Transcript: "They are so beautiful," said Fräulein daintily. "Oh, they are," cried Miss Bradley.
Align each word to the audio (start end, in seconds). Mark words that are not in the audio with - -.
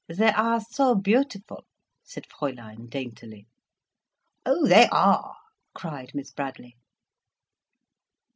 "They 0.09 0.31
are 0.31 0.59
so 0.59 0.95
beautiful," 0.95 1.63
said 2.03 2.23
Fräulein 2.25 2.89
daintily. 2.89 3.45
"Oh, 4.47 4.65
they 4.65 4.87
are," 4.87 5.35
cried 5.75 6.15
Miss 6.15 6.31
Bradley. 6.31 6.75